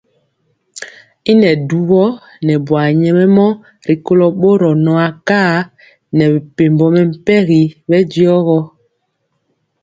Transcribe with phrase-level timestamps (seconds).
[1.31, 2.01] Y nɛ dubɔ
[2.45, 3.45] nɛ buar nyɛmemɔ
[3.87, 5.53] rikolo boro nɔ akar
[6.17, 8.59] nɛ mepempɔ mɛmpegi bɛndiɔ gɔ.